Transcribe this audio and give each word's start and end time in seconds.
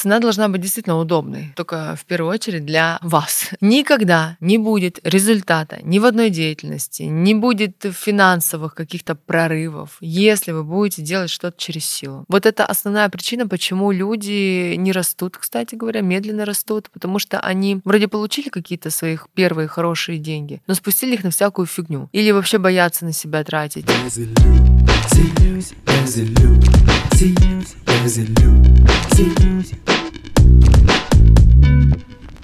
Цена 0.00 0.18
должна 0.18 0.48
быть 0.48 0.62
действительно 0.62 0.96
удобной, 0.96 1.52
только 1.54 1.94
в 1.94 2.06
первую 2.06 2.32
очередь 2.32 2.64
для 2.64 2.98
вас. 3.02 3.50
Никогда 3.60 4.38
не 4.40 4.56
будет 4.56 4.98
результата 5.04 5.78
ни 5.82 5.98
в 5.98 6.06
одной 6.06 6.30
деятельности, 6.30 7.02
не 7.02 7.34
будет 7.34 7.84
финансовых 7.84 8.74
каких-то 8.74 9.14
прорывов, 9.14 9.98
если 10.00 10.52
вы 10.52 10.64
будете 10.64 11.02
делать 11.02 11.28
что-то 11.28 11.58
через 11.58 11.84
силу. 11.84 12.24
Вот 12.28 12.46
это 12.46 12.64
основная 12.64 13.10
причина, 13.10 13.46
почему 13.46 13.90
люди 13.92 14.74
не 14.76 14.92
растут, 14.92 15.36
кстати 15.36 15.74
говоря, 15.74 16.00
медленно 16.00 16.46
растут, 16.46 16.88
потому 16.90 17.18
что 17.18 17.38
они 17.38 17.82
вроде 17.84 18.08
получили 18.08 18.48
какие-то 18.48 18.88
своих 18.88 19.28
первые 19.34 19.68
хорошие 19.68 20.16
деньги, 20.16 20.62
но 20.66 20.72
спустили 20.72 21.12
их 21.12 21.24
на 21.24 21.30
всякую 21.30 21.66
фигню. 21.66 22.08
Или 22.12 22.30
вообще 22.30 22.56
боятся 22.56 23.04
на 23.04 23.12
себя 23.12 23.44
тратить. 23.44 23.84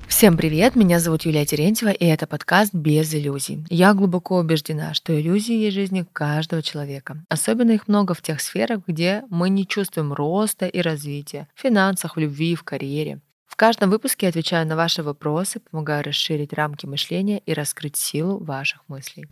Всем 0.06 0.36
привет, 0.36 0.76
меня 0.76 1.00
зовут 1.00 1.22
Юлия 1.22 1.46
Терентьева, 1.46 1.88
и 1.88 2.04
это 2.04 2.26
подкаст 2.26 2.74
«Без 2.74 3.14
иллюзий». 3.14 3.64
Я 3.70 3.94
глубоко 3.94 4.36
убеждена, 4.36 4.92
что 4.92 5.18
иллюзии 5.18 5.54
есть 5.54 5.74
в 5.74 5.80
жизни 5.80 6.04
каждого 6.12 6.60
человека. 6.60 7.24
Особенно 7.30 7.70
их 7.70 7.88
много 7.88 8.12
в 8.12 8.20
тех 8.20 8.38
сферах, 8.42 8.80
где 8.86 9.22
мы 9.30 9.48
не 9.48 9.66
чувствуем 9.66 10.12
роста 10.12 10.66
и 10.66 10.82
развития. 10.82 11.48
В 11.54 11.62
финансах, 11.62 12.16
в 12.16 12.20
любви, 12.20 12.54
в 12.54 12.62
карьере. 12.62 13.20
В 13.46 13.56
каждом 13.56 13.88
выпуске 13.88 14.26
я 14.26 14.28
отвечаю 14.28 14.66
на 14.66 14.76
ваши 14.76 15.02
вопросы, 15.02 15.60
помогаю 15.70 16.04
расширить 16.04 16.52
рамки 16.52 16.84
мышления 16.84 17.38
и 17.46 17.54
раскрыть 17.54 17.96
силу 17.96 18.44
ваших 18.44 18.82
мыслей. 18.88 19.26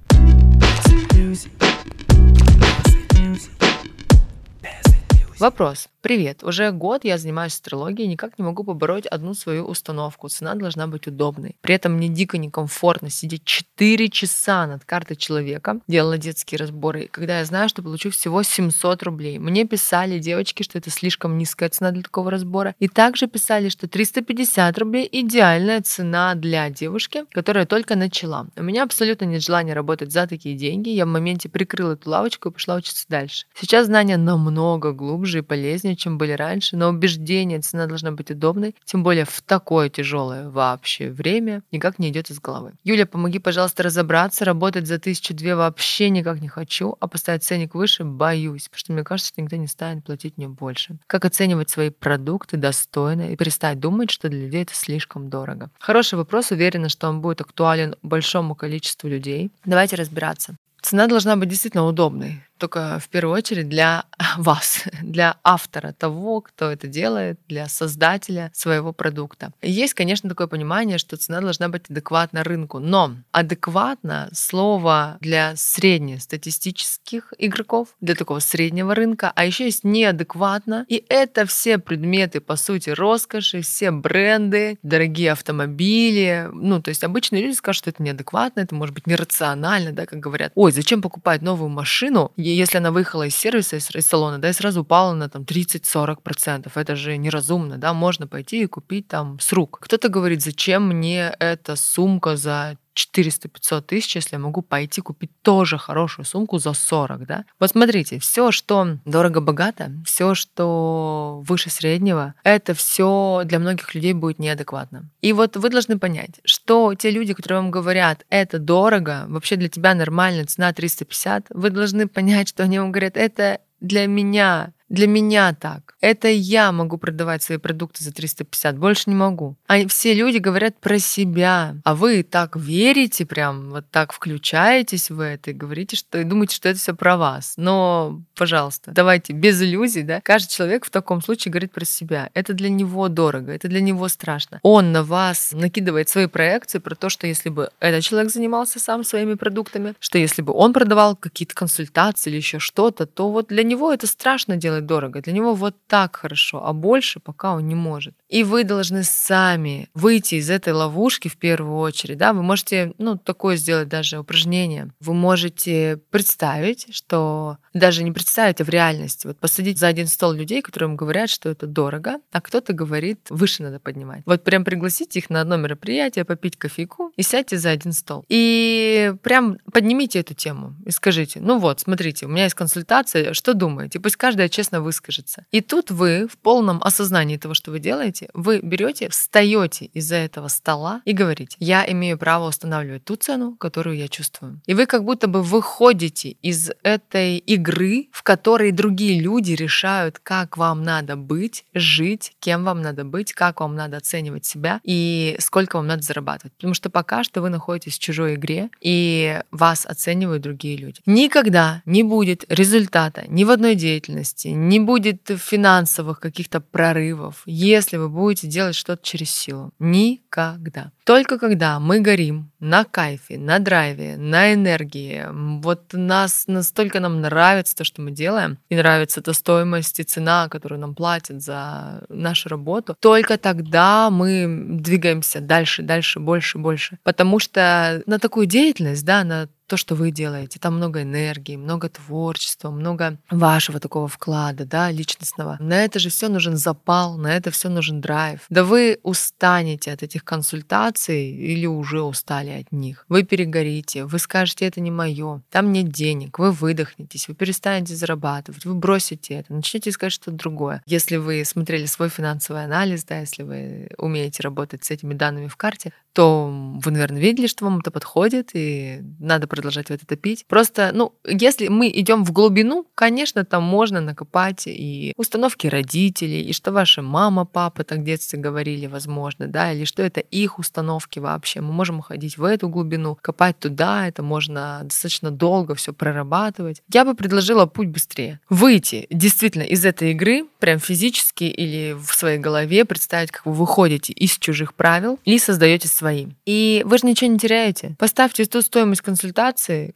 Вопрос. 5.40 5.88
Привет. 6.04 6.44
Уже 6.44 6.70
год 6.70 7.06
я 7.06 7.16
занимаюсь 7.16 7.54
астрологией 7.54 8.06
и 8.06 8.10
никак 8.10 8.38
не 8.38 8.44
могу 8.44 8.62
побороть 8.62 9.06
одну 9.06 9.32
свою 9.32 9.64
установку. 9.64 10.28
Цена 10.28 10.54
должна 10.54 10.86
быть 10.86 11.06
удобной. 11.06 11.56
При 11.62 11.77
этом 11.77 11.94
мне 11.94 12.10
дико 12.10 12.36
некомфортно 12.36 13.08
сидеть 13.08 13.44
4 13.44 14.10
часа 14.10 14.66
над 14.66 14.84
картой 14.84 15.16
человека, 15.16 15.80
делала 15.88 16.19
детские 16.19 16.58
разборы, 16.58 17.08
когда 17.10 17.38
я 17.38 17.47
знаю, 17.47 17.70
что 17.70 17.82
получу 17.82 18.10
всего 18.10 18.42
700 18.42 19.02
рублей. 19.02 19.38
Мне 19.38 19.64
писали 19.64 20.19
девочки, 20.19 20.62
что 20.62 20.77
это 20.77 20.91
слишком 20.91 21.38
низкая 21.38 21.70
цена 21.70 21.91
для 21.91 22.02
такого 22.02 22.30
разбора. 22.30 22.75
И 22.80 22.88
также 22.88 23.27
писали, 23.27 23.70
что 23.70 23.88
350 23.88 24.78
рублей 24.78 25.08
идеальная 25.10 25.80
цена 25.80 26.34
для 26.34 26.69
девушки, 26.69 27.25
которая 27.30 27.64
только 27.64 27.97
начала. 27.97 28.48
У 28.58 28.62
меня 28.62 28.82
абсолютно 28.82 29.25
нет 29.25 29.42
желания 29.42 29.72
работать 29.72 30.12
за 30.12 30.27
такие 30.27 30.55
деньги. 30.55 30.91
Я 30.91 31.06
в 31.06 31.08
моменте 31.08 31.48
прикрыла 31.48 31.92
эту 31.92 32.10
лавочку 32.10 32.50
и 32.50 32.52
пошла 32.52 32.75
учиться 32.75 33.06
дальше. 33.08 33.47
Сейчас 33.58 33.86
знания 33.86 34.19
намного 34.19 34.92
глубже 34.92 35.38
и 35.38 35.41
полезнее, 35.41 35.94
удобнее, 35.95 35.97
чем 35.97 36.19
были 36.19 36.33
раньше, 36.33 36.77
но 36.77 36.89
убеждение, 36.89 37.61
цена 37.61 37.87
должна 37.87 38.11
быть 38.11 38.31
удобной, 38.31 38.75
тем 38.84 39.03
более 39.03 39.25
в 39.25 39.42
такое 39.42 39.89
тяжелое 39.89 40.48
вообще 40.50 41.11
время, 41.11 41.62
никак 41.73 41.98
не 41.98 42.09
идет 42.09 42.31
из 42.31 42.41
головы. 42.41 42.73
Юля, 42.84 43.06
помоги, 43.06 43.39
пожалуйста, 43.39 43.83
разобраться, 43.83 44.45
работать 44.45 44.87
за 44.87 44.98
тысячу 44.98 45.34
две 45.34 45.55
вообще 45.55 46.11
никак 46.11 46.41
не 46.41 46.48
хочу, 46.48 46.97
а 47.00 47.06
поставить 47.06 47.45
ценник 47.45 47.75
выше 47.75 48.05
боюсь, 48.05 48.69
потому 48.69 48.78
что 48.78 48.92
мне 48.92 49.05
кажется, 49.05 49.33
что 49.33 49.42
никто 49.42 49.56
не 49.56 49.69
станет 49.69 50.05
платить 50.05 50.37
мне 50.37 50.48
больше. 50.48 50.97
Как 51.06 51.25
оценивать 51.25 51.70
свои 51.70 51.91
продукты 51.91 52.56
достойно 52.56 53.33
и 53.33 53.37
перестать 53.37 53.78
думать, 53.78 54.11
что 54.11 54.28
для 54.28 54.41
людей 54.41 54.62
это 54.62 54.75
слишком 54.75 55.31
дорого? 55.31 55.70
Хороший 55.78 56.17
вопрос, 56.17 56.50
уверена, 56.50 56.89
что 56.89 57.09
он 57.09 57.20
будет 57.20 57.41
актуален 57.41 57.95
большому 58.03 58.55
количеству 58.55 59.09
людей. 59.09 59.50
Давайте 59.65 59.97
разбираться. 59.97 60.56
Цена 60.84 61.06
должна 61.06 61.36
быть 61.36 61.48
действительно 61.48 61.86
удобной. 61.86 62.42
Только 62.58 62.98
в 63.00 63.08
первую 63.08 63.34
очередь 63.36 63.68
для 63.68 64.04
вас, 64.36 64.84
для 65.02 65.36
автора 65.42 65.92
того, 65.92 66.42
кто 66.42 66.70
это 66.70 66.86
делает, 66.86 67.41
для 67.48 67.68
создателя 67.68 68.50
своего 68.54 68.92
продукта. 68.92 69.52
Есть, 69.62 69.94
конечно, 69.94 70.28
такое 70.28 70.46
понимание, 70.46 70.98
что 70.98 71.16
цена 71.16 71.41
должна 71.41 71.68
быть 71.68 71.84
адекватна 71.88 72.44
рынку, 72.44 72.78
но 72.78 73.16
адекватно 73.32 74.28
слово 74.32 75.16
для 75.20 75.56
среднестатистических 75.56 77.32
игроков, 77.38 77.88
для 78.00 78.14
такого 78.14 78.38
среднего 78.38 78.94
рынка, 78.94 79.32
а 79.34 79.44
еще 79.44 79.64
есть 79.64 79.84
неадекватно, 79.84 80.84
и 80.88 81.04
это 81.09 81.47
все 81.47 81.78
предметы, 81.78 82.41
по 82.41 82.56
сути, 82.56 82.91
роскоши, 82.91 83.62
все 83.62 83.91
бренды, 83.91 84.78
дорогие 84.82 85.32
автомобили, 85.32 86.48
ну, 86.53 86.80
то 86.82 86.91
есть 86.91 87.03
обычные 87.04 87.42
люди 87.42 87.54
скажут, 87.54 87.78
что 87.78 87.91
это 87.91 88.03
неадекватно, 88.03 88.60
это 88.60 88.75
может 88.75 88.94
быть 88.94 89.06
нерационально, 89.06 89.92
да, 89.92 90.06
как 90.06 90.20
говорят, 90.20 90.53
ой, 90.54 90.73
зачем 90.74 91.02
покупать 91.02 91.42
новую 91.42 91.68
машину, 91.68 92.32
если 92.36 92.78
она 92.78 92.90
выехала 92.90 93.26
из 93.26 93.34
сервиса, 93.34 93.76
из, 93.76 93.90
из 93.94 94.06
салона, 94.06 94.38
да, 94.38 94.50
и 94.50 94.52
сразу 94.52 94.82
упала 94.82 95.14
на 95.14 95.28
там 95.28 95.42
30-40%, 95.42 96.70
это 96.74 96.96
же 96.96 97.16
неразумно, 97.16 97.78
да, 97.78 97.94
можно 97.94 98.26
пойти 98.26 98.62
и 98.62 98.66
купить 98.66 99.08
там 99.08 99.38
с 99.40 99.52
рук. 99.52 99.78
Кто-то 99.80 100.08
говорит, 100.08 100.42
зачем 100.42 100.88
мне 100.88 101.34
эта 101.38 101.76
сумка 101.76 102.36
за 102.36 102.76
400-500 102.94 103.82
тысяч, 103.82 104.16
если 104.16 104.37
я 104.37 104.38
могу 104.38 104.62
пойти 104.62 105.00
купить 105.00 105.31
тоже 105.43 105.78
хорошую 105.78 106.25
сумку 106.25 106.59
за 106.59 106.72
40, 106.72 107.27
да? 107.27 107.44
Вот 107.59 107.71
смотрите, 107.71 108.19
все, 108.19 108.50
что 108.53 108.99
дорого-богато, 109.05 109.93
все, 110.05 110.34
что 110.34 111.43
выше 111.47 111.71
среднего, 111.71 112.34
это 112.44 112.75
все 112.75 113.43
для 113.44 113.59
многих 113.59 113.94
людей 113.94 114.12
будет 114.12 114.38
неадекватно. 114.38 115.10
И 115.21 115.33
вот 115.33 115.56
вы 115.56 115.71
должны 115.71 115.99
понять, 115.99 116.41
что 116.44 116.94
те 116.94 117.10
люди, 117.10 117.34
которые 117.34 117.60
вам 117.60 117.71
говорят, 117.71 118.25
это 118.31 118.59
дорого, 118.59 119.25
вообще 119.28 119.56
для 119.56 119.69
тебя 119.69 119.94
нормальная 119.94 120.47
цена 120.47 120.72
350, 120.72 121.47
вы 121.50 121.71
должны 121.71 122.09
понять, 122.09 122.49
что 122.49 122.62
они 122.62 122.78
вам 122.78 122.93
говорят, 122.93 123.16
это 123.16 123.60
для 123.81 124.06
меня 124.06 124.72
для 124.94 125.06
меня 125.06 125.55
так. 125.55 125.97
Это 126.00 126.28
я 126.28 126.72
могу 126.72 126.97
продавать 126.97 127.43
свои 127.43 127.59
продукты 127.59 128.03
за 128.03 128.12
350, 128.12 128.78
больше 128.78 129.10
не 129.10 129.16
могу. 129.16 129.56
А 129.66 129.87
все 129.88 130.15
люди 130.15 130.38
говорят 130.38 130.78
про 130.81 130.99
себя. 130.99 131.77
А 131.84 131.94
вы 131.94 132.22
так 132.22 132.56
верите, 132.56 133.27
прям 133.27 133.71
вот 133.71 133.91
так 133.91 134.12
включаетесь 134.12 135.10
в 135.10 135.21
это 135.21 135.50
и 135.50 135.54
говорите, 135.54 135.97
что 135.97 136.19
и 136.19 136.25
думаете, 136.25 136.56
что 136.56 136.69
это 136.69 136.78
все 136.78 136.94
про 136.94 137.16
вас. 137.16 137.54
Но, 137.56 138.22
пожалуйста, 138.34 138.93
давайте 138.93 139.33
без 139.33 139.60
иллюзий, 139.60 140.03
да. 140.03 140.21
Каждый 140.22 140.50
человек 140.50 140.87
в 140.87 140.91
таком 140.91 141.21
случае 141.22 141.53
говорит 141.53 141.72
про 141.72 141.84
себя. 141.84 142.31
Это 142.34 142.54
для 142.54 142.71
него 142.71 143.09
дорого, 143.09 143.53
это 143.53 143.69
для 143.69 143.81
него 143.81 144.09
страшно. 144.09 144.60
Он 144.62 144.93
на 144.93 145.03
вас 145.03 145.50
накидывает 145.53 146.09
свои 146.09 146.27
проекции 146.27 146.78
про 146.78 146.94
то, 146.94 147.09
что 147.09 147.27
если 147.27 147.49
бы 147.49 147.71
этот 147.81 148.04
человек 148.04 148.31
занимался 148.31 148.78
сам 148.78 149.04
своими 149.04 149.34
продуктами, 149.34 149.94
что 150.00 150.19
если 150.19 150.43
бы 150.43 150.53
он 150.53 150.72
продавал 150.72 151.16
какие-то 151.16 151.54
консультации 151.54 152.31
или 152.31 152.37
еще 152.37 152.59
что-то, 152.59 153.06
то 153.06 153.31
вот 153.31 153.49
для 153.49 153.62
него 153.62 153.93
это 153.93 154.06
страшно 154.06 154.56
делать 154.56 154.84
дорого. 154.84 155.21
Для 155.21 155.33
него 155.33 155.55
вот 155.55 155.77
так 155.87 156.17
хорошо, 156.17 156.65
а 156.65 156.72
больше 156.72 157.21
пока 157.21 157.55
он 157.55 157.67
не 157.67 157.75
может. 157.75 158.15
И 158.28 158.45
вы 158.45 158.65
должны 158.65 159.05
сами 159.05 159.89
выйти 159.95 160.37
из 160.37 160.50
этой 160.50 160.72
ловушки 160.72 161.28
в 161.28 161.37
первую 161.37 161.78
очередь. 161.78 162.19
Да? 162.19 162.33
Вы 162.33 162.43
можете 162.43 162.95
ну, 162.99 163.17
такое 163.17 163.56
сделать 163.56 163.89
даже 163.89 164.19
упражнение. 164.19 164.91
Вы 165.00 165.15
можете 165.15 166.00
представить, 166.11 166.95
что 166.95 167.59
даже 167.72 168.05
не 168.05 168.12
представить, 168.12 168.61
а 168.61 168.65
в 168.65 168.69
реальности. 168.69 169.27
Вот 169.27 169.39
посадить 169.39 169.78
за 169.78 169.89
один 169.89 170.06
стол 170.06 170.33
людей, 170.33 170.62
которым 170.62 170.97
говорят, 170.97 171.28
что 171.31 171.49
это 171.49 171.66
дорого, 171.66 172.19
а 172.33 172.41
кто-то 172.41 172.72
говорит, 172.72 173.27
выше 173.31 173.62
надо 173.62 173.81
поднимать. 173.81 174.22
Вот 174.27 174.45
прям 174.45 174.65
пригласите 174.65 175.19
их 175.19 175.31
на 175.31 175.41
одно 175.41 175.56
мероприятие, 175.56 176.25
попить 176.25 176.56
кофейку 176.56 177.12
и 177.16 177.22
сядьте 177.22 177.59
за 177.59 177.71
один 177.71 177.93
стол. 177.93 178.25
И 178.28 179.15
прям 179.22 179.59
поднимите 179.72 180.21
эту 180.21 180.34
тему 180.34 180.75
и 180.87 180.91
скажите, 180.91 181.41
ну 181.41 181.59
вот, 181.59 181.81
смотрите, 181.81 182.27
у 182.27 182.28
меня 182.28 182.45
есть 182.45 182.55
консультация, 182.55 183.34
что 183.34 183.55
думаете? 183.55 184.01
Пусть 184.01 184.16
каждая 184.16 184.49
честно 184.49 184.73
честно 184.74 184.80
выскажется. 184.80 185.46
И 185.52 185.60
тут 185.60 185.90
вы 185.90 186.26
в 186.26 186.36
полном 186.36 186.80
осознании 186.82 187.36
того, 187.36 187.54
что 187.54 187.70
вы 187.70 187.78
делаете, 187.78 188.28
вы 188.34 188.60
берете, 188.60 189.08
встаете 189.08 189.86
из-за 189.86 190.16
этого 190.16 190.48
стола 190.48 191.00
и 191.04 191.12
говорите, 191.12 191.56
я 191.60 191.84
имею 191.90 192.18
право 192.18 192.48
устанавливать 192.48 193.04
ту 193.04 193.16
цену, 193.16 193.56
которую 193.56 193.96
я 193.96 194.08
чувствую. 194.08 194.60
И 194.66 194.74
вы 194.74 194.86
как 194.86 195.04
будто 195.04 195.26
бы 195.26 195.42
выходите 195.42 196.36
из 196.42 196.70
этой 196.82 197.38
игры, 197.38 198.08
в 198.12 198.22
которой 198.22 198.72
другие 198.72 199.20
люди 199.20 199.52
решают, 199.52 200.18
как 200.18 200.56
вам 200.56 200.82
надо 200.82 201.16
быть, 201.16 201.64
жить, 201.74 202.32
кем 202.41 202.64
вам 202.64 202.82
надо 202.82 203.04
быть, 203.04 203.32
как 203.32 203.60
вам 203.60 203.74
надо 203.74 203.96
оценивать 203.96 204.44
себя 204.44 204.80
и 204.84 205.36
сколько 205.38 205.77
вам 205.77 205.86
надо 205.86 206.03
зарабатывать. 206.03 206.53
Потому 206.54 206.74
что 206.74 206.91
пока 206.91 207.24
что 207.24 207.42
вы 207.42 207.50
находитесь 207.50 207.94
в 207.94 207.98
чужой 207.98 208.34
игре, 208.34 208.68
и 208.80 209.41
вас 209.50 209.86
оценивают 209.86 210.42
другие 210.42 210.77
люди. 210.77 211.00
Никогда 211.06 211.82
не 211.86 212.03
будет 212.03 212.44
результата 212.48 213.24
ни 213.28 213.44
в 213.44 213.50
одной 213.50 213.74
деятельности, 213.74 214.48
не 214.54 214.80
будет 214.80 215.30
финансовых 215.36 216.21
каких-то 216.21 216.60
прорывов, 216.60 217.42
если 217.47 217.97
вы 217.97 218.09
будете 218.09 218.47
делать 218.47 218.74
что-то 218.74 219.03
через 219.03 219.30
силу. 219.30 219.72
Никогда. 219.78 220.91
Только 221.04 221.39
когда 221.39 221.80
мы 221.80 222.01
горим 222.01 222.51
на 222.60 222.84
кайфе, 222.84 223.39
на 223.39 223.59
драйве, 223.59 224.16
на 224.16 224.54
энергии, 224.54 225.27
вот 225.60 225.92
нас 225.92 226.45
настолько 226.47 227.01
нам 227.01 227.21
нравится 227.21 227.77
то, 227.77 227.84
что 227.84 228.01
мы 228.01 228.10
делаем, 228.10 228.59
и 228.71 228.77
нравится 228.77 229.21
эта 229.21 229.34
стоимость 229.34 230.01
и 230.01 230.04
цена, 230.04 230.48
которую 230.48 230.80
нам 230.80 230.95
платят 230.95 231.42
за 231.42 232.04
нашу 232.09 232.48
работу, 232.48 232.97
только 232.98 233.36
тогда 233.36 234.09
мы 234.10 234.47
двигаемся 234.80 235.41
дальше, 235.41 235.83
дальше, 235.83 236.21
больше, 236.21 236.59
больше. 236.59 236.98
Потому 237.03 237.39
что 237.39 238.03
на 238.06 238.18
такую 238.18 238.47
деятельность, 238.47 239.04
да, 239.04 239.24
на 239.24 239.48
то, 239.66 239.77
что 239.77 239.95
вы 239.95 240.11
делаете. 240.11 240.59
Там 240.59 240.77
много 240.77 241.03
энергии, 241.03 241.57
много 241.57 241.89
творчества, 241.89 242.71
много 242.71 243.19
вашего 243.31 243.81
такого 243.81 244.09
вклада, 244.09 244.65
да, 244.65 244.91
личностного. 244.91 245.57
На 245.61 245.84
это 245.84 245.99
же 245.99 246.11
все 246.11 246.28
нужен 246.28 246.57
запал, 246.57 247.16
на 247.16 247.34
это 247.37 247.51
все 247.51 247.69
нужен 247.69 248.01
драйв. 248.01 248.41
Да 248.49 248.65
вы 248.65 248.99
устанете 249.03 249.93
от 249.93 250.03
этих 250.03 250.25
консультаций 250.25 251.31
или 251.31 251.66
уже 251.66 252.03
устали 252.03 252.51
от 252.51 252.72
них. 252.72 253.05
Вы 253.09 253.22
перегорите, 253.22 254.05
вы 254.05 254.19
скажете, 254.19 254.66
это 254.66 254.81
не 254.81 254.91
мое, 254.91 255.43
там 255.51 255.72
нет 255.72 255.89
денег, 255.89 256.38
вы 256.38 256.52
выдохнетесь, 256.52 257.28
вы 257.28 257.35
перестанете 257.35 257.95
зарабатывать, 257.95 258.64
вы 258.64 258.75
бросите 258.75 259.35
это, 259.35 259.52
начнете 259.52 259.90
искать 259.90 260.12
что-то 260.12 260.33
другое. 260.33 260.83
Если 260.87 261.16
вы 261.16 261.45
смотрели 261.45 261.87
свой 261.87 262.09
финансовый 262.09 262.64
анализ, 262.64 263.05
да, 263.05 263.21
если 263.21 263.43
вы 263.43 263.88
умеете 263.99 264.43
работать 264.43 264.85
с 264.85 264.90
этими 264.90 265.14
данными 265.14 265.49
в 265.49 265.57
карте, 265.57 265.93
то 266.12 266.49
вы, 266.83 266.90
наверное, 266.93 267.21
видели, 267.21 267.49
что 267.49 267.64
вам 267.64 267.81
это 267.81 267.90
подходит, 267.90 268.50
и 268.55 269.00
надо 269.19 269.49
продолжать 269.49 269.63
в 269.71 269.90
это 269.90 270.07
топить. 270.07 270.45
Просто, 270.47 270.90
ну, 270.93 271.14
если 271.26 271.69
мы 271.69 271.88
идем 271.88 272.25
в 272.25 272.33
глубину, 272.33 272.87
конечно, 272.95 273.45
там 273.45 273.62
можно 273.62 274.00
накопать 274.00 274.64
и 274.66 275.12
установки 275.16 275.66
родителей, 275.66 276.43
и 276.43 276.52
что 276.52 276.73
ваша 276.73 277.02
мама, 277.02 277.45
папа 277.45 277.85
так 277.85 277.99
в 277.99 278.05
детстве 278.05 278.38
говорили, 278.38 278.87
возможно, 278.87 279.47
да, 279.47 279.73
или 279.73 279.85
что 279.85 280.02
это 280.02 280.21
их 280.21 280.59
установки 280.59 281.19
вообще. 281.19 281.61
Мы 281.61 281.73
можем 281.73 281.99
уходить 281.99 282.38
в 282.38 282.45
эту 282.45 282.69
глубину, 282.69 283.19
копать 283.21 283.59
туда, 283.59 284.07
это 284.07 284.23
можно 284.23 284.81
достаточно 284.85 285.31
долго 285.31 285.75
все 285.75 285.93
прорабатывать. 285.93 286.83
Я 286.93 287.05
бы 287.05 287.14
предложила 287.14 287.66
путь 287.66 287.88
быстрее. 287.88 288.40
Выйти 288.49 289.07
действительно 289.11 289.62
из 289.62 289.85
этой 289.85 290.12
игры, 290.12 290.45
прям 290.59 290.78
физически 290.78 291.45
или 291.45 291.93
в 291.93 292.14
своей 292.14 292.38
голове, 292.38 292.85
представить, 292.85 293.31
как 293.31 293.47
вы 293.47 293.52
выходите 293.52 294.12
из 294.12 294.38
чужих 294.38 294.75
правил 294.75 295.19
и 295.25 295.38
создаете 295.38 295.88
свои. 295.88 296.26
И 296.47 296.83
вы 296.85 296.99
же 296.99 297.07
ничего 297.07 297.31
не 297.31 297.38
теряете. 297.38 297.95
Поставьте 297.99 298.45
ту 298.45 298.62
стоимость 298.62 299.02
консультации, 299.02 299.43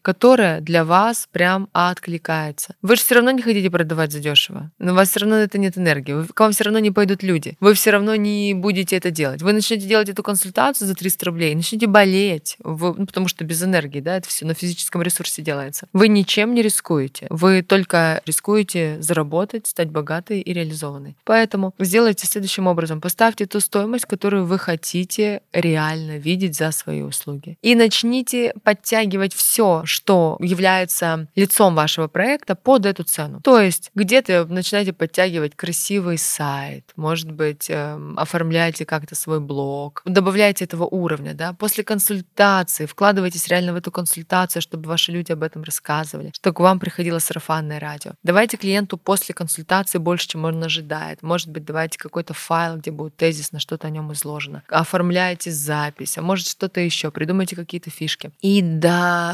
которая 0.03 0.61
для 0.61 0.85
вас 0.85 1.29
прям 1.33 1.69
откликается. 1.73 2.75
Вы 2.83 2.97
же 2.97 3.03
все 3.03 3.17
равно 3.17 3.31
не 3.31 3.43
хотите 3.43 3.71
продавать 3.71 4.13
задешево. 4.13 4.71
Но 4.79 4.93
у 4.93 4.95
вас 4.95 5.11
все 5.11 5.21
равно 5.21 5.37
это 5.37 5.59
нет 5.59 5.79
энергии. 5.79 6.27
К 6.33 6.41
вам 6.41 6.53
все 6.53 6.65
равно 6.65 6.79
не 6.79 6.91
пойдут 6.91 7.23
люди. 7.23 7.57
Вы 7.61 7.75
все 7.75 7.91
равно 7.91 8.15
не 8.17 8.55
будете 8.55 8.97
это 8.97 9.11
делать. 9.11 9.43
Вы 9.43 9.53
начнете 9.53 9.87
делать 9.87 10.09
эту 10.09 10.23
консультацию 10.23 10.89
за 10.89 10.95
300 10.95 11.27
рублей, 11.27 11.55
начнете 11.55 11.87
болеть, 11.87 12.57
вы, 12.61 12.95
ну, 12.97 13.07
потому 13.07 13.29
что 13.29 13.45
без 13.45 13.63
энергии, 13.63 14.01
да, 14.01 14.17
это 14.17 14.29
все 14.29 14.45
на 14.45 14.55
физическом 14.55 15.03
ресурсе 15.03 15.43
делается. 15.43 15.89
Вы 15.93 16.09
ничем 16.09 16.55
не 16.55 16.63
рискуете. 16.63 17.27
Вы 17.31 17.63
только 17.63 18.21
рискуете 18.27 19.01
заработать, 19.01 19.67
стать 19.67 19.91
богатой 19.91 20.41
и 20.41 20.53
реализованной. 20.53 21.17
Поэтому 21.25 21.75
сделайте 21.79 22.27
следующим 22.27 22.67
образом. 22.67 23.01
Поставьте 23.01 23.47
ту 23.47 23.61
стоимость, 23.61 24.07
которую 24.07 24.47
вы 24.47 24.59
хотите 24.59 25.43
реально 25.53 26.19
видеть 26.19 26.57
за 26.57 26.71
свои 26.73 27.03
услуги. 27.03 27.57
И 27.63 27.75
начните 27.75 28.55
подтягивать 28.63 29.35
все, 29.39 29.83
что 29.85 30.37
является 30.41 31.29
лицом 31.35 31.75
вашего 31.75 32.09
проекта 32.09 32.55
под 32.55 32.85
эту 32.85 33.05
цену. 33.05 33.41
То 33.43 33.61
есть 33.61 33.91
где-то 33.95 34.45
начинаете 34.47 34.93
подтягивать 34.93 35.57
красивый 35.57 36.19
сайт, 36.19 36.93
может 36.97 37.33
быть, 37.33 37.67
эм, 37.71 38.19
оформляйте 38.19 38.85
как-то 38.85 39.15
свой 39.15 39.41
блог, 39.41 40.03
добавляйте 40.05 40.65
этого 40.65 40.85
уровня, 40.85 41.33
да, 41.35 41.55
после 41.55 41.85
консультации, 41.85 42.87
вкладывайтесь 42.87 43.49
реально 43.49 43.73
в 43.73 43.77
эту 43.77 43.91
консультацию, 43.91 44.61
чтобы 44.61 44.89
ваши 44.89 45.13
люди 45.13 45.33
об 45.33 45.43
этом 45.43 45.63
рассказывали, 45.63 46.33
чтобы 46.35 46.55
к 46.55 46.61
вам 46.61 46.79
приходило 46.79 47.19
сарафанное 47.19 47.81
радио. 47.81 48.13
Давайте 48.23 48.57
клиенту 48.57 48.99
после 48.99 49.35
консультации 49.35 49.99
больше, 49.99 50.29
чем 50.29 50.45
он 50.45 50.63
ожидает. 50.63 51.23
Может 51.23 51.49
быть, 51.49 51.65
давайте 51.65 51.99
какой-то 51.99 52.35
файл, 52.35 52.77
где 52.77 52.91
будет 52.91 53.17
тезис 53.17 53.53
на 53.53 53.61
что-то 53.61 53.87
о 53.87 53.91
нем 53.91 54.13
изложено. 54.13 54.63
Оформляйте 54.69 55.51
запись 55.51 56.19
а 56.19 56.23
может 56.23 56.47
что-то 56.47 56.81
еще, 56.81 57.11
придумайте 57.11 57.57
какие-то 57.57 57.91
фишки. 57.91 58.33
И 58.41 58.61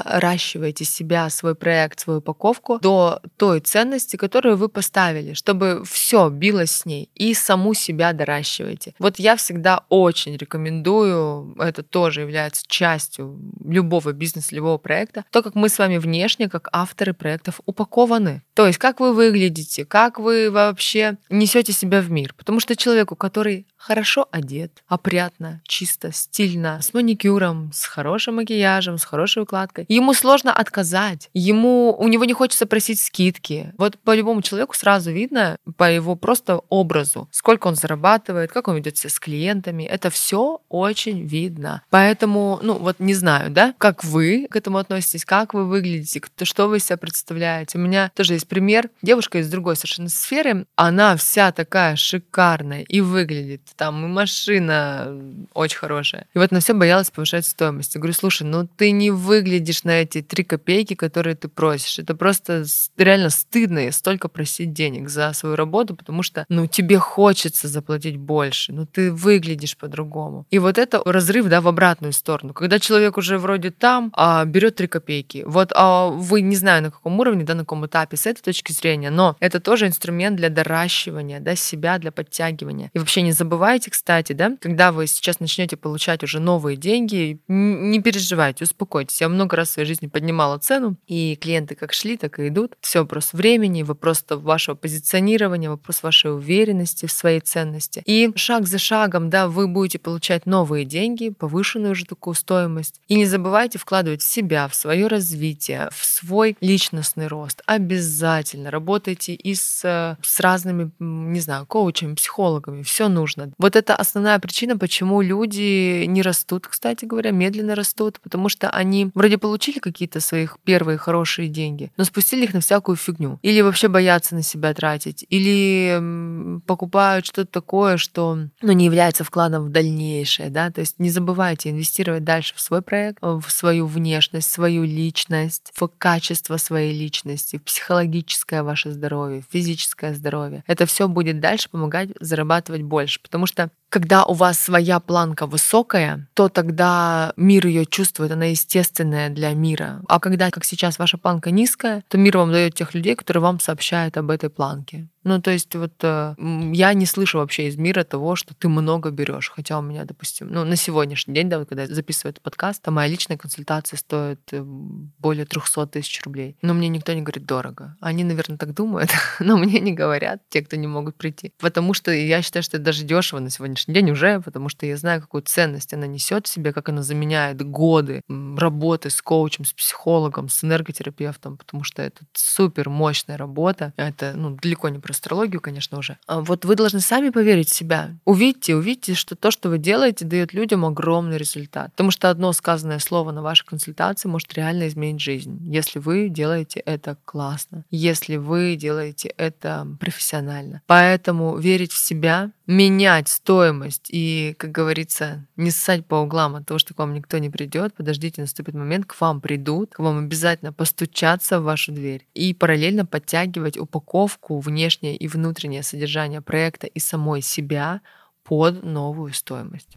доращивайте 0.03 0.85
себя, 0.85 1.31
свой 1.31 1.55
проект, 1.55 2.01
свою 2.01 2.19
упаковку 2.19 2.79
до 2.81 3.21
той 3.37 3.61
ценности, 3.61 4.17
которую 4.17 4.57
вы 4.57 4.69
поставили, 4.69 5.35
чтобы 5.35 5.83
все 5.85 6.29
билось 6.29 6.71
с 6.71 6.87
ней. 6.87 7.11
И 7.15 7.35
саму 7.35 7.75
себя 7.75 8.13
доращивайте. 8.13 8.95
Вот 8.99 9.19
я 9.19 9.37
всегда 9.37 9.85
очень 9.89 10.37
рекомендую, 10.37 11.55
это 11.59 11.83
тоже 11.83 12.23
является 12.23 12.65
частью 12.67 13.39
любого 13.65 14.13
бизнеса, 14.13 14.55
любого 14.55 14.79
проекта, 14.79 15.25
то, 15.31 15.43
как 15.43 15.55
мы 15.55 15.69
с 15.69 15.79
вами 15.79 15.99
внешне, 15.99 16.49
как 16.49 16.69
авторы 16.73 17.13
проектов, 17.13 17.61
упакованы. 17.67 18.43
То 18.55 18.67
есть, 18.67 18.79
как 18.79 19.01
вы 19.01 19.13
выглядите, 19.13 19.85
как 19.85 20.19
вы 20.19 20.51
вообще 20.51 21.19
несете 21.31 21.73
себя 21.73 22.01
в 22.01 22.11
мир. 22.11 22.35
Потому 22.37 22.61
что 22.61 22.77
человеку, 22.77 23.17
который 23.17 23.67
хорошо 23.87 24.27
одет, 24.31 24.83
опрятно, 24.89 25.61
чисто, 25.65 26.11
стильно, 26.11 26.81
с 26.81 26.95
маникюром, 26.95 27.71
с 27.75 27.85
хорошим 27.85 28.37
макияжем, 28.37 28.97
с 28.97 29.05
хорошей 29.05 29.43
укладкой. 29.43 29.85
Ему 29.89 30.15
сложно 30.15 30.53
отказать. 30.53 31.29
Ему, 31.35 31.95
у 31.99 32.09
него 32.09 32.25
не 32.25 32.33
хочется 32.33 32.67
просить 32.67 33.01
скидки. 33.01 33.75
Вот 33.77 33.99
по 33.99 34.15
любому 34.15 34.41
человеку 34.41 34.75
сразу 34.75 35.11
видно 35.11 35.59
по 35.77 35.91
его 35.91 36.17
просто 36.17 36.61
образу, 36.71 37.29
сколько 37.31 37.67
он 37.67 37.77
зарабатывает, 37.77 38.53
как 38.53 38.69
он 38.69 38.77
ведет 38.77 38.97
себя 38.97 39.11
с 39.11 39.21
клиентами. 39.21 39.83
Это 39.83 40.09
все 40.09 40.63
очень 40.71 41.27
видно. 41.27 41.83
Поэтому, 41.91 42.61
ну 42.63 42.79
вот 42.79 43.01
не 43.01 43.13
знаю, 43.13 43.51
да, 43.51 43.75
как 43.77 44.03
вы 44.03 44.47
к 44.51 44.57
этому 44.57 44.79
относитесь, 44.79 45.27
как 45.27 45.53
вы 45.53 45.67
выглядите, 45.67 46.23
что 46.43 46.69
вы 46.69 46.79
себя 46.81 46.97
представляете. 46.97 47.77
У 47.77 47.83
меня 47.83 48.11
тоже 48.15 48.33
есть 48.33 48.49
пример. 48.49 48.89
Девушка 49.03 49.41
из 49.41 49.51
другой 49.51 49.77
совершенно 49.77 50.09
сферы, 50.09 50.67
она 50.75 51.17
вся 51.17 51.53
такая 51.53 51.97
шикарная 51.97 52.83
и 52.83 53.03
выглядит 53.03 53.74
там 53.77 54.05
и 54.05 54.09
машина 54.09 55.17
очень 55.53 55.79
хорошая. 55.79 56.27
И 56.35 56.39
вот 56.39 56.51
на 56.51 56.61
все 56.61 56.73
боялась 56.75 57.11
повышать 57.11 57.47
стоимость. 57.47 57.95
Я 57.95 58.01
говорю, 58.01 58.15
слушай, 58.15 58.45
ну 58.45 58.67
ты 58.67 58.91
не 58.91 59.11
выглядишь 59.11 59.85
на 59.85 60.03
эти 60.03 60.23
три 60.23 60.45
копейки, 60.45 60.95
которые 60.95 61.35
ты 61.35 61.49
просишь. 61.49 61.99
Это 61.99 62.15
просто 62.15 62.65
реально 62.97 63.31
стыдно 63.31 63.91
столько 63.93 64.29
просить 64.29 64.73
денег 64.73 65.09
за 65.09 65.33
свою 65.33 65.57
работу, 65.57 65.97
потому 65.97 66.23
что, 66.23 66.47
ну, 66.49 66.67
тебе 66.67 66.99
хочется 66.99 67.69
заплатить 67.69 68.17
больше, 68.17 68.73
но 68.73 68.87
ты 68.87 69.13
выглядишь 69.13 69.77
по-другому. 69.77 70.47
И 70.51 70.59
вот 70.59 70.79
это 70.79 71.03
разрыв, 71.05 71.47
да, 71.47 71.61
в 71.61 71.69
обратную 71.69 72.13
сторону. 72.13 72.55
Когда 72.55 72.79
человек 72.79 73.17
уже 73.17 73.39
вроде 73.39 73.71
там, 73.71 74.13
а 74.15 74.45
берет 74.45 74.77
три 74.77 74.87
копейки. 74.87 75.43
Вот 75.47 75.73
а 75.75 76.07
вы 76.07 76.41
не 76.41 76.57
знаю 76.57 76.83
на 76.83 76.91
каком 76.91 77.19
уровне, 77.21 77.45
да, 77.45 77.55
на 77.55 77.63
каком 77.63 77.87
этапе 77.87 78.17
с 78.17 78.27
этой 78.27 78.43
точки 78.43 78.73
зрения, 78.73 79.11
но 79.11 79.37
это 79.41 79.61
тоже 79.61 79.87
инструмент 79.87 80.37
для 80.37 80.49
доращивания, 80.49 81.41
да, 81.41 81.57
себя, 81.57 81.99
для 81.99 82.13
подтягивания. 82.13 82.91
И 82.95 82.99
вообще 82.99 83.23
не 83.23 83.33
забывайте 83.33 83.64
забывайте, 83.65 83.91
кстати, 83.91 84.35
да, 84.35 84.59
когда 84.61 84.93
вы 84.93 85.07
сейчас 85.07 85.41
начнете 85.41 85.79
получать 85.79 86.23
уже 86.23 86.39
новые 86.39 86.77
деньги, 86.77 87.39
не 87.49 87.99
переживайте, 88.03 88.65
успокойтесь. 88.65 89.23
Я 89.23 89.31
много 89.31 89.57
раз 89.57 89.69
в 89.69 89.73
своей 89.73 89.89
жизни 89.89 90.07
поднимала 90.07 90.59
цену, 90.59 90.97
и 91.07 91.35
клиенты 91.37 91.75
как 91.75 91.95
шли, 91.95 92.19
так 92.19 92.39
и 92.39 92.49
идут. 92.49 92.75
Все 92.83 93.01
вопрос 93.01 93.33
времени, 93.33 93.83
вопрос 93.83 94.23
вашего 94.29 94.75
позиционирования, 94.75 95.71
вопрос 95.71 96.03
вашей 96.03 96.35
уверенности 96.35 97.07
в 97.07 97.13
своей 97.13 97.41
ценности. 97.41 98.03
И 98.05 98.31
шаг 98.37 98.67
за 98.67 98.77
шагом, 98.77 99.31
да, 99.31 99.49
вы 99.49 99.67
будете 99.67 99.99
получать 99.99 100.45
новые 100.45 100.85
деньги, 100.85 101.31
повышенную 101.31 101.93
уже 101.93 102.05
такую 102.05 102.35
стоимость. 102.35 103.01
И 103.09 103.15
не 103.15 103.25
забывайте 103.25 103.79
вкладывать 103.79 104.21
в 104.21 104.31
себя, 104.31 104.69
в 104.69 104.75
свое 104.75 105.07
развитие, 105.07 105.89
в 105.91 106.05
свой 106.05 106.59
личностный 106.61 107.29
рост. 107.29 107.63
Обязательно 107.65 108.71
работайте 108.71 109.33
и 109.33 109.55
с, 109.55 109.81
с 110.21 110.41
разными, 110.41 110.91
не 110.99 111.41
знаю, 111.41 111.65
коучами, 111.65 112.15
психологами. 112.15 112.83
Все 112.83 113.09
нужно. 113.09 113.54
Вот 113.59 113.77
это 113.77 113.95
основная 113.95 114.39
причина, 114.39 114.77
почему 114.77 115.21
люди 115.21 116.05
не 116.05 116.23
растут, 116.23 116.67
кстати 116.67 117.05
говоря, 117.05 117.31
медленно 117.31 117.75
растут, 117.75 118.21
потому 118.21 118.49
что 118.49 118.71
они 118.71 119.11
вроде 119.15 119.39
получили 119.39 119.79
какие-то 119.79 120.21
своих 120.21 120.59
первые 120.65 120.99
хорошие 120.99 121.49
деньги, 121.49 121.93
но 121.97 122.05
спустили 122.05 122.45
их 122.45 122.55
на 122.55 122.61
всякую 122.61 122.97
фигню. 122.97 123.39
Или 123.43 123.61
вообще 123.61 123.89
боятся 123.89 124.35
на 124.35 124.43
себя 124.43 124.75
тратить, 124.75 125.25
или 125.29 126.61
покупают 126.67 127.27
что-то 127.27 127.51
такое, 127.51 127.97
что 127.97 128.39
ну, 128.63 128.73
не 128.73 128.87
является 128.87 129.25
вкладом 129.25 129.65
в 129.65 129.71
дальнейшее, 129.71 130.51
да, 130.51 130.71
то 130.71 130.81
есть 130.81 130.99
не 130.99 131.11
забывайте 131.11 131.71
инвестировать 131.71 132.25
дальше 132.25 132.55
в 132.57 132.61
свой 132.61 132.83
проект, 132.83 133.19
в 133.21 133.45
свою 133.49 133.87
внешность, 133.87 134.49
в 134.49 134.53
свою 134.53 134.85
личность, 134.85 135.73
в 135.75 135.89
качество 135.89 136.57
своей 136.57 136.99
личности, 136.99 137.59
в 137.59 137.63
психологическое 137.63 138.63
ваше 138.63 138.91
здоровье, 138.91 139.43
в 139.43 139.53
физическое 139.53 140.15
здоровье. 140.15 140.65
Это 140.67 140.87
все 140.87 141.09
будет 141.09 141.41
дальше 141.41 141.69
помогать 141.71 142.11
зарабатывать 142.21 142.83
больше, 142.83 143.21
потому 143.35 143.47
что 143.49 143.73
когда 143.95 144.25
у 144.25 144.35
вас 144.35 144.59
своя 144.59 144.99
планка 144.99 145.47
высокая, 145.47 146.27
то 146.35 146.49
тогда 146.49 147.33
мир 147.37 147.65
ее 147.69 147.87
чувствует, 147.87 148.33
она 148.33 148.47
естественная 148.47 149.31
для 149.31 149.53
мира. 149.55 150.03
А 150.09 150.19
когда, 150.19 150.51
как 150.51 150.65
сейчас, 150.65 150.99
ваша 150.99 151.17
планка 151.17 151.53
низкая, 151.53 152.03
то 152.09 152.19
мир 152.19 152.39
вам 152.39 152.51
дает 152.51 152.75
тех 152.75 152.93
людей, 152.93 153.15
которые 153.15 153.41
вам 153.43 153.61
сообщают 153.61 154.17
об 154.17 154.31
этой 154.31 154.51
планке. 154.51 155.07
Ну, 155.25 155.41
то 155.41 155.51
есть 155.51 155.75
вот 155.75 155.93
э, 156.03 156.35
я 156.73 156.93
не 156.93 157.07
слышу 157.07 157.39
вообще 157.39 157.69
из 157.69 157.77
мира 157.77 158.05
того, 158.05 158.37
что 158.37 158.55
ты 158.55 158.69
много 158.69 159.11
берешь. 159.11 159.51
Хотя 159.55 159.79
у 159.79 159.83
меня, 159.83 160.05
допустим, 160.05 160.49
ну, 160.51 160.65
на 160.65 160.77
сегодняшний 160.77 161.35
день, 161.35 161.49
да, 161.49 161.59
вот 161.59 161.69
когда 161.69 161.83
я 161.85 161.89
записываю 161.89 162.33
этот 162.33 162.43
подкаст, 162.43 162.83
то 162.83 162.91
моя 162.91 163.09
личная 163.09 163.39
консультация 163.39 163.97
стоит 163.97 164.41
э, 164.53 164.63
более 164.63 165.47
300 165.47 165.87
тысяч 165.87 166.21
рублей. 166.25 166.57
Но 166.61 166.75
мне 166.75 166.89
никто 166.89 167.15
не 167.15 167.23
говорит 167.23 167.47
дорого. 167.47 167.97
Они, 168.01 168.23
наверное, 168.23 168.59
так 168.59 168.75
думают, 168.75 169.11
но 169.41 169.57
мне 169.57 169.81
не 169.81 169.93
говорят 169.95 170.43
те, 170.51 170.61
кто 170.61 170.77
не 170.77 170.87
могут 170.87 171.17
прийти. 171.17 171.53
Потому 171.59 171.95
что 171.95 172.13
я 172.13 172.43
считаю, 172.43 172.63
что 172.63 172.77
это 172.77 172.85
даже 172.85 173.05
дешево 173.05 173.41
на 173.41 173.49
сегодняшний 173.49 173.84
сегодняшний 173.85 173.95
день 173.95 174.11
уже, 174.11 174.41
потому 174.41 174.69
что 174.69 174.87
я 174.87 174.97
знаю, 174.97 175.21
какую 175.21 175.43
ценность 175.43 175.93
она 175.93 176.07
несет 176.07 176.47
в 176.47 176.51
себе, 176.51 176.73
как 176.73 176.89
она 176.89 177.03
заменяет 177.03 177.63
годы 177.63 178.23
работы 178.57 179.11
с 179.11 179.21
коучем, 179.21 179.65
с 179.65 179.73
психологом, 179.73 180.49
с 180.49 180.65
энерготерапевтом, 180.65 181.57
потому 181.57 181.85
что 181.85 182.03
это 182.03 182.23
супер 182.33 182.89
мощная 182.89 183.37
работа. 183.37 183.93
Это 183.97 184.33
ну, 184.35 184.57
далеко 184.61 184.89
не 184.89 184.99
про 184.99 185.13
астрологию, 185.13 185.61
конечно, 185.61 185.99
уже. 185.99 186.19
А 186.27 186.41
вот 186.41 186.65
вы 186.65 186.77
должны 186.77 187.01
сами 187.01 187.31
поверить 187.31 187.69
в 187.69 187.75
себя. 187.75 188.11
Увидьте, 188.25 188.75
увидьте, 188.75 189.15
что 189.15 189.37
то, 189.37 189.51
что 189.51 189.69
вы 189.69 189.79
делаете, 189.79 190.25
дает 190.25 190.53
людям 190.53 190.85
огромный 190.85 191.37
результат. 191.37 191.91
Потому 191.93 192.11
что 192.11 192.31
одно 192.31 192.53
сказанное 192.53 192.99
слово 192.99 193.33
на 193.33 193.43
вашей 193.43 193.67
консультации 193.67 194.29
может 194.29 194.53
реально 194.55 194.89
изменить 194.89 195.21
жизнь, 195.21 195.59
если 195.63 195.99
вы 195.99 196.29
делаете 196.29 196.81
это 196.81 197.17
классно, 197.25 197.85
если 197.91 198.37
вы 198.37 198.77
делаете 198.77 199.29
это 199.37 199.87
профессионально. 200.01 200.83
Поэтому 200.87 201.57
верить 201.57 201.93
в 201.93 201.99
себя, 201.99 202.51
менять 202.67 203.29
стоимость 203.29 204.09
и, 204.11 204.55
как 204.59 204.73
говорится, 204.73 205.47
не 205.57 205.71
ссать 205.71 206.07
по 206.07 206.17
углам 206.17 206.57
от 206.57 206.67
того, 206.67 206.79
что 206.79 206.95
к 206.95 206.99
вам 206.99 207.13
никто 207.13 207.39
не 207.39 207.51
придет, 207.51 207.95
подождите, 207.95 208.41
наступит 208.41 208.75
момент, 208.75 209.07
к 209.07 209.21
вам 209.21 209.41
придут, 209.41 209.93
к 209.95 209.99
вам 209.99 210.19
обязательно 210.19 210.73
постучаться 210.73 211.61
в 211.61 211.65
вашу 211.65 211.93
дверь 211.93 212.27
и 212.35 212.55
параллельно 212.55 213.05
подтягивать 213.05 213.79
упаковку, 213.79 214.59
внешнее 214.61 215.17
и 215.17 215.29
внутреннее 215.29 215.83
содержание 215.83 216.41
проекта 216.41 216.87
и 216.87 216.99
самой 216.99 217.43
себя 217.43 218.01
под 218.45 218.83
новую 218.83 219.33
стоимость. 219.33 219.89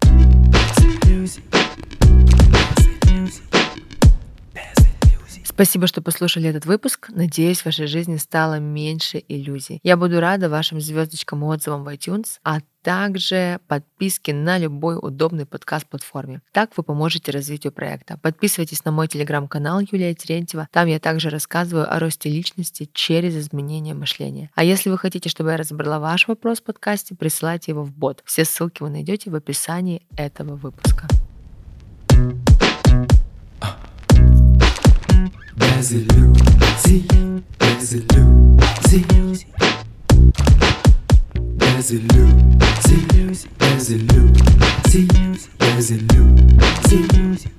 Спасибо, 5.58 5.88
что 5.88 6.04
послушали 6.04 6.50
этот 6.50 6.68
выпуск. 6.68 7.10
Надеюсь, 7.10 7.62
в 7.62 7.66
вашей 7.66 7.88
жизни 7.88 8.18
стало 8.18 8.60
меньше 8.60 9.24
иллюзий. 9.28 9.80
Я 9.82 9.98
буду 9.98 10.20
рада 10.20 10.50
вашим 10.50 10.80
звездочкам 10.80 11.44
и 11.44 11.48
отзывам 11.48 11.84
в 11.84 11.88
iTunes, 11.88 12.38
а 12.44 12.60
также 12.84 13.60
подписки 13.68 14.30
на 14.30 14.60
любой 14.60 15.00
удобный 15.02 15.48
подкаст-платформе. 15.48 16.44
Так 16.52 16.78
вы 16.78 16.84
поможете 16.84 17.32
развитию 17.32 17.74
проекта. 17.74 18.20
Подписывайтесь 18.22 18.86
на 18.86 18.92
мой 18.92 19.08
телеграм-канал 19.08 19.80
Юлия 19.80 20.14
Терентьева. 20.14 20.68
Там 20.72 20.86
я 20.86 21.00
также 21.00 21.32
рассказываю 21.32 21.92
о 21.92 21.98
росте 21.98 22.30
личности 22.30 22.88
через 22.94 23.36
изменение 23.36 23.96
мышления. 23.96 24.52
А 24.54 24.64
если 24.64 24.92
вы 24.92 25.00
хотите, 25.00 25.28
чтобы 25.28 25.50
я 25.50 25.58
разобрала 25.58 25.98
ваш 25.98 26.28
вопрос 26.28 26.60
в 26.60 26.66
подкасте, 26.66 27.16
присылайте 27.16 27.72
его 27.72 27.84
в 27.84 27.92
бот. 27.92 28.22
Все 28.26 28.46
ссылки 28.46 28.84
вы 28.84 28.92
найдете 28.92 29.32
в 29.32 29.36
описании 29.36 30.06
этого 30.16 30.56
выпуска. 30.56 31.08
Basiliouzi, 35.78 37.06
Basilouzi. 37.60 39.46
Basilouzi, 41.60 42.98
Basilouzi, 43.60 45.08
Basilouzi. 45.60 47.57